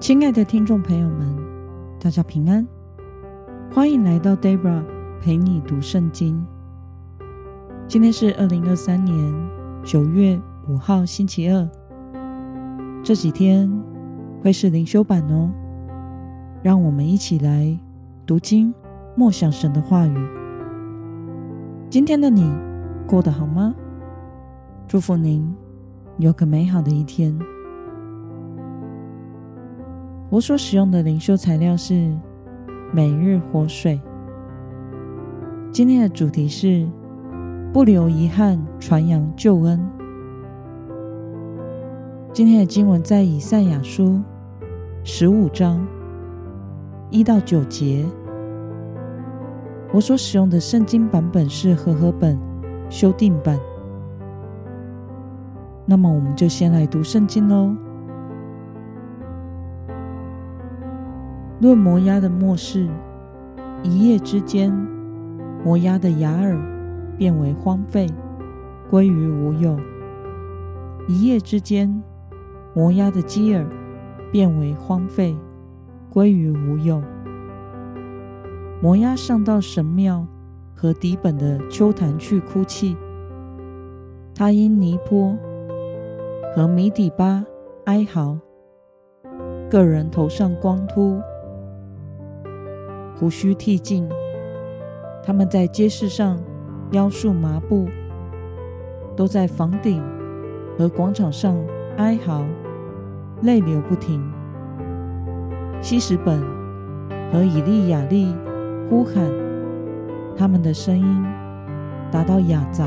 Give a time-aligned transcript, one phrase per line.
[0.00, 1.34] 亲爱的听众朋友们，
[1.98, 2.66] 大家平安，
[3.72, 4.82] 欢迎来到 Debra
[5.20, 6.44] 陪你读圣经。
[7.88, 9.34] 今天是二零二三年
[9.82, 10.38] 九月
[10.68, 11.66] 五号，星期二。
[13.02, 13.70] 这几天
[14.42, 15.50] 会是灵修版哦，
[16.62, 17.78] 让我们一起来
[18.26, 18.74] 读经，
[19.16, 20.28] 默想神的话语。
[21.88, 22.52] 今天的你
[23.06, 23.74] 过得好吗？
[24.86, 25.54] 祝福您
[26.18, 27.38] 有个美好的一天。
[30.34, 32.12] 我所使用的灵修材料是
[32.92, 34.00] 每日活水。
[35.70, 36.88] 今天的主题是
[37.72, 39.80] 不留遗憾，传扬救恩。
[42.32, 44.20] 今天的经文在以赛亚书
[45.04, 45.86] 十五章
[47.10, 48.04] 一到九节。
[49.92, 52.36] 我所使用的圣经版本是和合本
[52.90, 53.56] 修订版。
[55.86, 57.72] 那么，我们就先来读圣经喽。
[61.64, 62.86] 论摩押的末世，
[63.82, 64.70] 一夜之间，
[65.64, 66.58] 摩押的亚珥
[67.16, 68.06] 变为荒废，
[68.90, 69.74] 归于无有；
[71.08, 72.02] 一夜之间，
[72.74, 73.66] 摩押的基尔
[74.30, 75.34] 变为荒废，
[76.10, 77.02] 归于无有。
[78.82, 80.26] 摩押上到神庙
[80.74, 82.94] 和底本的丘坛去哭泣，
[84.34, 85.34] 他因尼波
[86.54, 87.42] 和米底巴
[87.86, 88.38] 哀嚎，
[89.70, 91.18] 个人头上光秃。
[93.16, 94.08] 胡须剃尽，
[95.24, 96.38] 他们在街市上
[96.90, 97.86] 腰束麻布，
[99.16, 100.02] 都在房顶
[100.76, 101.56] 和广场上
[101.96, 102.44] 哀嚎，
[103.42, 104.20] 泪流不停。
[105.80, 106.40] 希实本
[107.32, 108.34] 和以利亚利
[108.90, 109.14] 呼喊，
[110.36, 111.24] 他们的声音
[112.10, 112.84] 达到雅杂，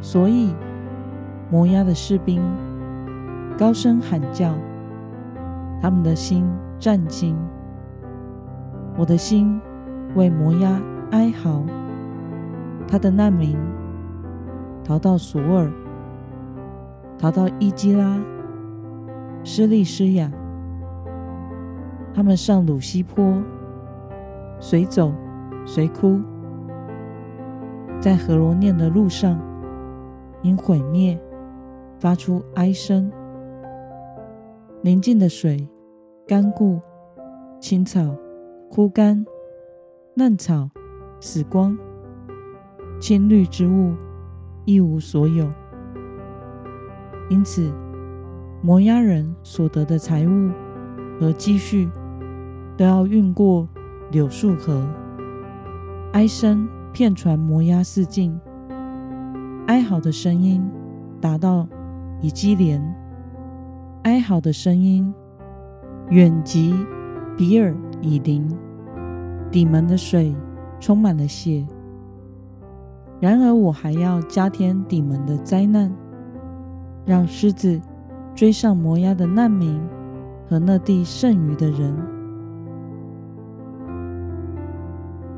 [0.00, 0.52] 所以
[1.50, 2.42] 摩押的士兵
[3.56, 4.52] 高声喊叫，
[5.80, 6.44] 他们的心
[6.80, 7.36] 战惊。
[8.96, 9.60] 我的心
[10.14, 10.80] 为摩押
[11.10, 11.64] 哀嚎，
[12.86, 13.56] 他的难民
[14.84, 15.72] 逃到索尔，
[17.18, 18.22] 逃到伊基拉、
[19.42, 20.30] 施利施雅，
[22.14, 23.42] 他们上鲁西坡，
[24.60, 25.12] 随走
[25.64, 26.20] 随哭，
[27.98, 29.40] 在何罗念的路上，
[30.42, 31.18] 因毁灭
[31.98, 33.10] 发出哀声，
[34.82, 35.66] 宁静的水
[36.26, 36.78] 干固，
[37.58, 38.14] 青草。
[38.74, 39.22] 枯干，
[40.14, 40.70] 嫩草
[41.20, 41.76] 死光，
[42.98, 43.92] 青绿之物
[44.64, 45.46] 一无所有。
[47.28, 47.70] 因此，
[48.62, 50.50] 摩押人所得的财物
[51.20, 51.86] 和积蓄，
[52.74, 53.68] 都要运过
[54.10, 54.88] 柳树河。
[56.14, 58.40] 哀声遍传摩押四境，
[59.66, 60.66] 哀嚎的声音
[61.20, 61.68] 达到
[62.22, 62.82] 以基连，
[64.04, 65.12] 哀嚎的声音
[66.08, 66.74] 远及
[67.36, 68.46] 比珥以琳。
[69.50, 70.34] 底门的水
[70.80, 71.66] 充满了血。
[73.20, 75.92] 然而，我还要加添底门的灾难，
[77.04, 77.80] 让狮子
[78.34, 79.80] 追上摩押的难民
[80.48, 81.94] 和那地剩余的人。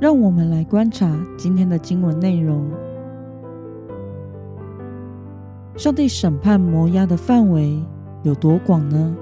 [0.00, 2.66] 让我们来观察今天的经文内容。
[5.76, 7.82] 上帝审判摩押的范围
[8.22, 9.16] 有多广呢？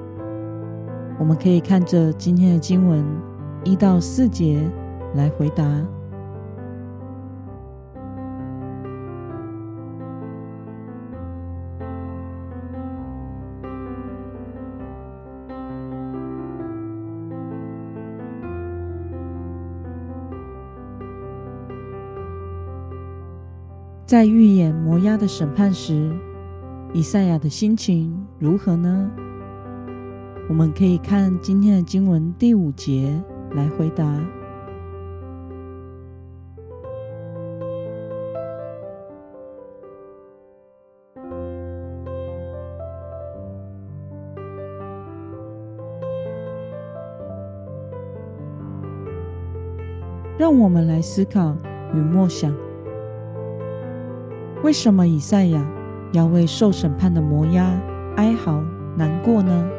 [1.18, 3.04] 我们可以看着今天的经文。
[3.64, 4.62] 一到四节
[5.14, 5.64] 来回答。
[24.06, 26.10] 在预演摩押的审判时，
[26.94, 29.10] 以赛亚的心情如何呢？
[30.48, 33.22] 我们可以看今天的经文第五节。
[33.54, 34.04] 来回答。
[50.36, 51.56] 让我们来思考
[51.92, 52.54] 与默想：
[54.62, 55.66] 为什么以赛亚
[56.12, 57.68] 要为受审判的摩押
[58.16, 58.62] 哀嚎
[58.96, 59.77] 难过呢？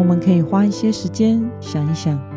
[0.00, 2.29] 我们可以花一些时间想一想。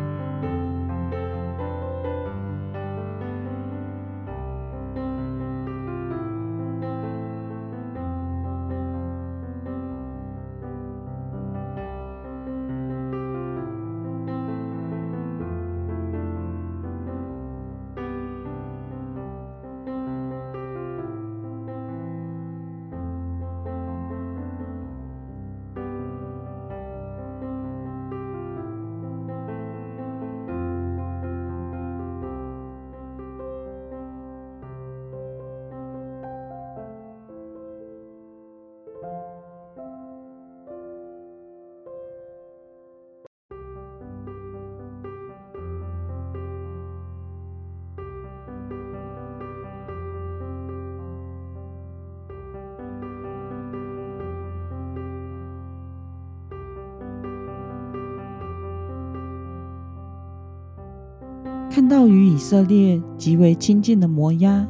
[61.74, 64.64] 看到与以色列极为亲近的摩押，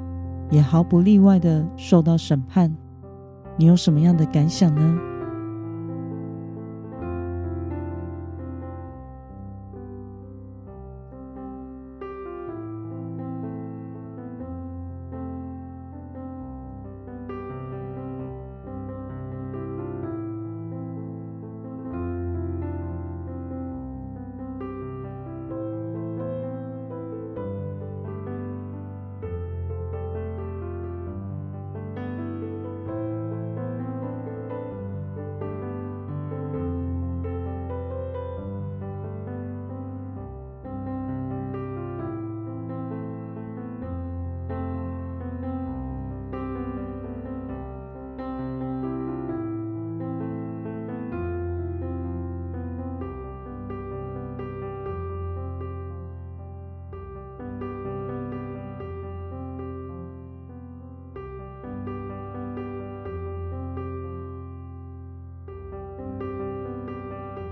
[0.51, 2.75] 也毫不例外的受到审判，
[3.59, 4.99] 你有什么样的感想呢？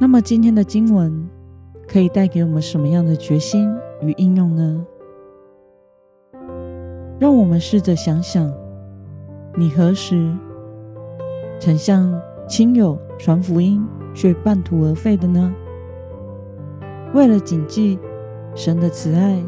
[0.02, 1.30] 那么今天的经文
[1.86, 4.84] 可以带给我们什么样的决心与应用呢？
[7.20, 8.52] 让我们试着想想，
[9.54, 10.36] 你何时
[11.60, 13.80] 曾向亲友传福音
[14.12, 15.54] 却半途而废的呢？
[17.14, 17.96] 为了谨记
[18.56, 19.40] 神的慈爱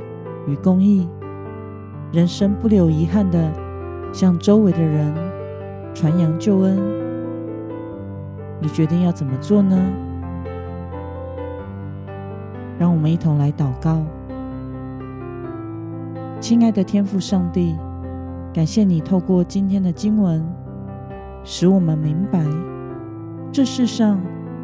[0.47, 1.09] 与公义，
[2.13, 3.53] 人生不留遗憾的
[4.13, 5.13] 向周围的人
[5.93, 6.79] 传扬救恩，
[8.61, 9.77] 你决定要怎么做呢？
[12.79, 14.03] 让我们一同来祷告，
[16.41, 17.77] 亲爱的天父上帝，
[18.53, 20.45] 感谢你透过今天的经文，
[21.45, 22.45] 使我们明白，
[23.53, 24.21] 这世上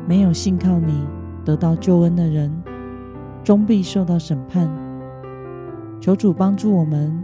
[0.09, 1.07] 没有信靠你
[1.45, 2.53] 得到救恩的人，
[3.45, 4.69] 终必受到审判。
[6.01, 7.17] 求主帮助我们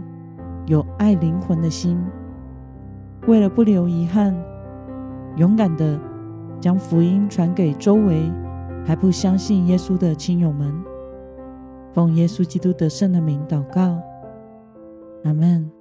[0.67, 1.99] 有爱灵魂的心，
[3.27, 4.33] 为了不留遗憾，
[5.35, 5.99] 勇敢的
[6.61, 8.31] 将福音传给周围。
[8.87, 10.73] 还不相信耶稣的亲友们，
[11.93, 14.01] 奉耶稣基督得胜的名祷告，
[15.25, 15.76] 阿门。